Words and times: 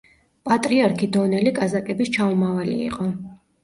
პატრიარქი 0.49 1.11
დონელი 1.19 1.55
კაზაკების 1.61 2.13
ჩამომავალი 2.19 2.85
იყო. 2.91 3.13